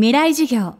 [0.00, 0.76] 未来授業。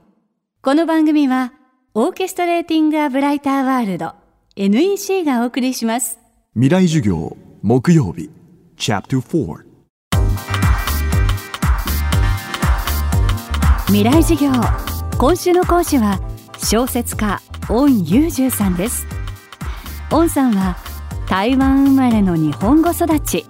[0.62, 1.52] この番組は
[1.92, 4.14] オーケストレーティング・ア・ブライター・ワールド
[4.54, 6.20] NEC がお送りします。
[6.54, 8.30] 未来授業木曜日
[8.76, 9.64] チャプター4
[13.88, 14.52] 未来授業。
[15.18, 16.20] 今週の講師は
[16.58, 19.04] 小説家恩裕十さんです。
[20.12, 20.76] 恩さんは
[21.28, 23.46] 台湾生まれの日本語育ち。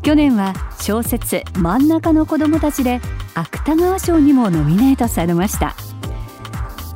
[0.00, 3.02] 去年は小説真ん中の子供たちで
[3.34, 5.74] 芥川賞にもノミネートされました。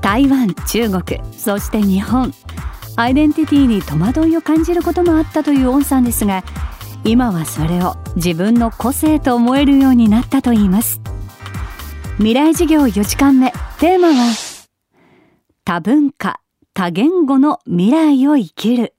[0.01, 2.33] 台湾中国そして日本。
[2.99, 6.45] アイデンティティに戸惑いを感じることもあったというオンさんですが
[7.05, 11.01] 今はそれを自分の個性と思えるようになったといいます。
[12.17, 13.53] 未来事業4時間目。
[13.79, 14.15] テーマは
[15.65, 16.41] 多文化
[16.73, 18.96] 多言語の未来を生きる。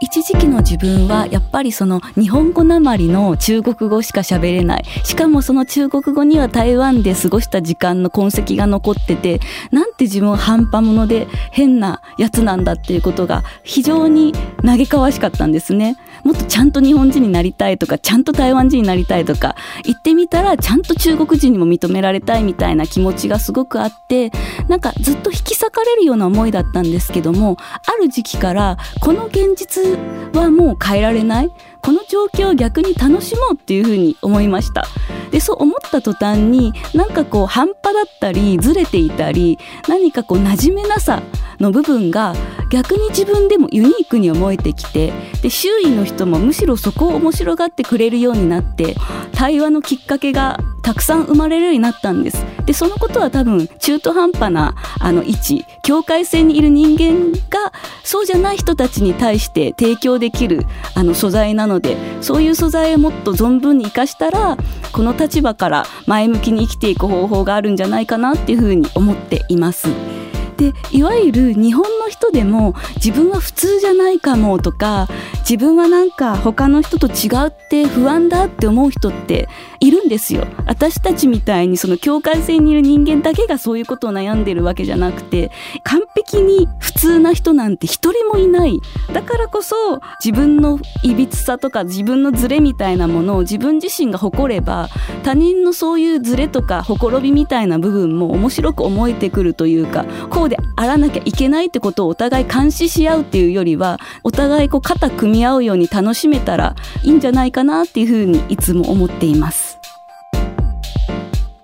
[0.00, 4.84] 一時期の自分はやっぱりその日本語なまりの中国語しか喋れない。
[5.04, 9.40] しかもその中国語には台湾で過ごした時間の痕跡が残ってて、
[9.70, 15.96] なんて自分は半端者で変なやつなんだっていうことが非常に嘆かわしかったんですね。
[16.24, 24.30] もっとちゃんと日本人になりたいとか、ちゃんと台湾人になりたいとか、言ってみたらちゃんと中国人にも認められたいみたいな気持ちがすごくあって、
[24.68, 29.98] なんかずっと引き裂かれるような思いだったんですけども、ある時期からこの現実
[30.34, 31.50] はもう変えられない
[31.80, 34.86] この状況を逆に楽しもうっていうふうに思いました。
[35.30, 39.58] でそう思った途端になんかこう半端だったりずれていたり
[39.88, 41.22] 何かこう馴染めなさ
[41.60, 42.34] の部分が
[42.70, 45.12] 逆に自分でもユニークに思えてきて
[45.42, 48.96] で周囲の人もむしろそこを面白がってくれるようになって
[49.32, 57.72] 対話のきっかけがたくさん生まれるようになったんですでそのことは多分中途半端なあの位置境界線にいる人間が
[58.04, 64.56] そうじゃない人たちに対して提供できるあの素材なのでそういう素材をもっと存分に生かしたら
[64.92, 70.15] この立場から前向きに生きていく方法があるんじゃないかなっていうふうに思っています。
[70.56, 75.08] でいわゆる日本の人でも自分は普通じゃないかもとか
[75.48, 79.48] 自分はなんか他の人と違うって不安だって思う人って
[79.78, 80.44] いるんですよ。
[80.66, 85.52] 私たちみたいにその境界線にいる人間だけがそういうことを悩んでるわけじゃなくて
[85.84, 88.80] 完璧に普通な人なんて一人もいない。
[89.12, 94.88] だからこそ自分のいびつさとか自分のズレみたいなものを自分自身が誇れば
[95.22, 109.78] 他人のそういうズレとかほころびみたいな部分も面白く思えてくるというかこうであらなきゃいけないってことをお互い監視し合うっていうよりはお互いこう肩組み合うように楽しめたらいいんじゃないかなっていうふうにいつも思っています。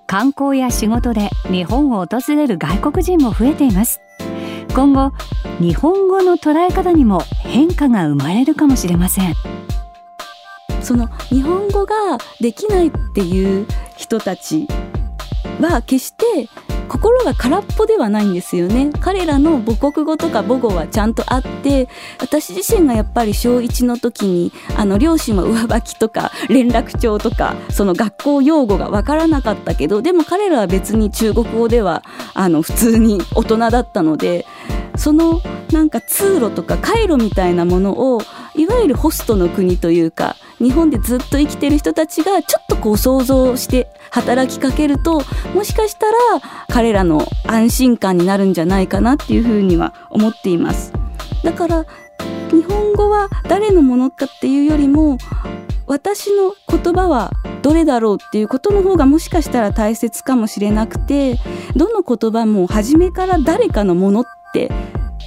[0.07, 4.01] 観光や仕事で日本を訪れる外国人も増えています。
[4.75, 5.13] 今後
[5.59, 9.35] 日本語の捉え方にも変化が生まれるかもしれません。
[10.83, 13.67] その日本語ができないっていう
[13.97, 14.67] 人たち
[15.61, 16.49] は決して
[16.93, 18.91] 心が空っぽではないんですよね。
[19.01, 21.89] 彼らの母国語とか母語はちゃんとあって
[22.21, 32.03] 私自身がやっぱり小1の時にあの両親は上履きとか連絡帳とかその学校用語が分からなかったけどでも彼らは別に中国語では
[32.35, 34.45] あの普通に大人だったので
[34.97, 35.41] その
[35.73, 38.21] なんか通路とか回路みたいなものを
[38.55, 45.23] いわゆるホストの国というか日本でずっと生きてる人たちがちょっとこう想像して働きかけると
[45.55, 46.15] もしかしたら
[46.69, 50.93] 彼らの安心感になるんじゃないかなっていうふうには思っています。
[51.43, 51.85] だから
[52.53, 55.19] 日本語は誰のものかっていうよりも
[55.87, 61.39] 私の言葉はどれだろうっていうことの方がもしかしたら大切かもしれなくて
[61.75, 64.71] どの言葉も初めから誰かのものって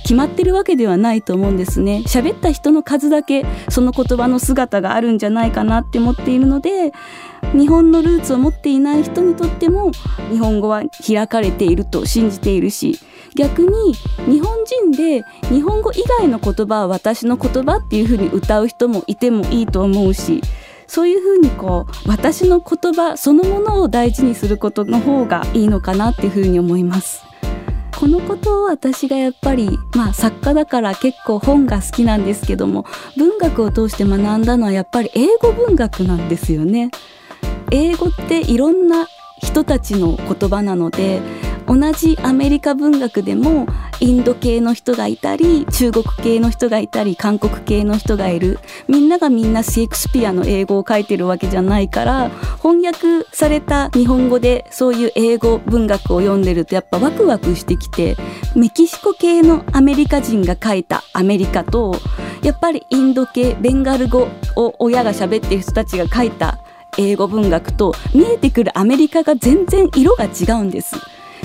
[0.06, 6.94] 決まってるわけではないと思うんですね喋った人の数だけその言葉の姿があるんじゃないかなって思っているので
[7.54, 9.92] 日本のルーツを持っていない人にとっても
[10.30, 13.00] 日本語は開かれていると信じているし
[13.36, 13.94] 逆に
[14.32, 20.42] 日本人で日本語以外の言葉は私の言葉っていうふうに歌う人もいてもいいと思うし
[20.86, 27.24] そういうふうにこう私の言葉そのものを大事にすることの方がいいのかなっていうふうに思います。
[28.06, 32.86] このことを私がやっぱり、まあ、作家だから結構本が好きなんですけども
[33.18, 36.92] 文学を通して学んだのはやっぱり英語文学なんですよね。
[37.72, 39.08] 英語っていろんな
[39.42, 41.20] 人たちの言葉なので
[41.68, 43.68] 同じアメリカ文学でも
[44.00, 52.30] インド系の人がいたり中国系の人がいたり韓国系の人がいるみんながみんなシェイクスピアの英語を書いてるわけじゃないから
[52.62, 58.16] 翻訳された日本語でそういう英語文学を読んでるとやっぱワクワクしてきて
[58.56, 61.96] メキシコ系のアメリカ人が書いたアメリカと
[62.44, 66.60] やっぱりインド系ベンガル語を親が喋ってる人たちが書いた
[66.98, 70.96] 英語文学と見えてくるアメリカが全然色が違うんです。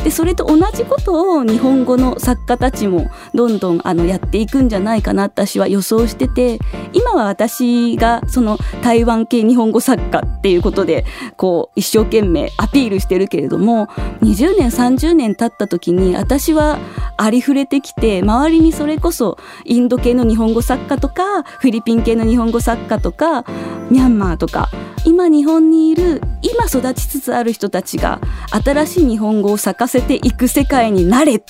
[0.05, 6.59] でそれと同じことを日本語の作家たちもどんどんあのやっていくんじゃないかな私は予想してて
[6.93, 11.05] 今は私がその台湾系日本語作家っていうことで
[11.37, 13.89] こう一生懸命アピールしてるけれども
[14.23, 16.79] 20年30年経った時に私は
[17.19, 23.43] ありふれてきて周りにそれこそインド系の日本語作家とかフィリピン系の日本語作家とか
[23.91, 24.71] ミャンマーとか
[25.05, 28.21] 今日本にいる今育ちつつある人たちが
[28.65, 31.43] 新しい日本語を咲かせていく世界になれっ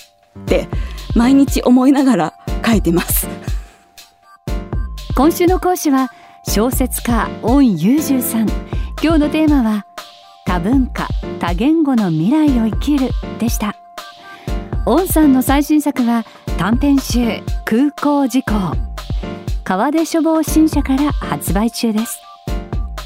[0.47, 0.67] て
[1.15, 2.35] 毎日思いながら
[2.67, 3.29] 書いてます。
[5.15, 6.11] 今週の講師は
[6.49, 8.49] 小説家御優柔さん。
[9.03, 9.87] 今日のテーマは
[10.47, 11.09] 多文化
[11.39, 13.77] 多言語の未来を生きるでした。
[14.87, 16.25] 御さんの最新作は
[16.57, 18.55] 短編集空港事故
[19.65, 22.19] 川出書房新社から発売中です。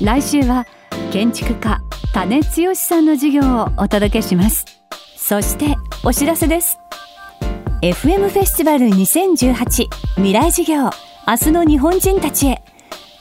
[0.01, 0.67] 来週は
[1.13, 1.81] 建築家
[2.13, 4.84] 種剛さんの授業をお届けします。
[5.27, 5.75] そして
[6.05, 6.79] お知らせです。
[7.81, 10.91] FM フェスティバル2018未来授業
[11.27, 12.63] 明日の日本人たちへ。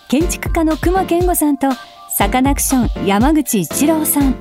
[0.10, 1.70] 建築家の熊健吾さんと
[2.10, 4.36] サカナクション山口一郎さん。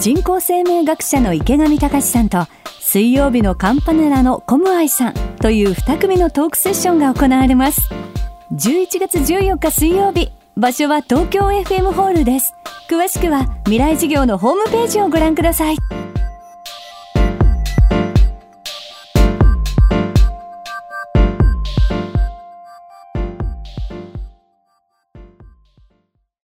[0.00, 2.46] 人工生命学者の池上隆さんと
[2.80, 5.14] 水曜日のカンパネラのコムアイさん。
[5.40, 7.80] という2組のトークセッションが行われます。
[8.54, 12.54] 11月14日水曜日場所は東京 FM ホールです。
[12.90, 15.76] 詳しくは未来事業のホームページをご覧ください。